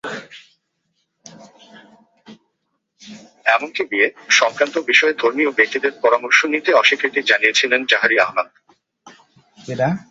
এমনকি 3.45 3.83
বিয়ে-সংক্রান্ত 3.83 4.75
বিষয়ে 4.87 5.13
ধর্মীয় 5.13 5.51
ব্যক্তিদের 5.51 5.91
পরামর্শ 6.01 6.39
নিতে 6.45 6.71
অস্বীকৃতি 6.73 7.19
জানিয়েছিলেন 7.21 7.81
জাহারি 7.85 8.15
আহমাদ। 8.19 8.47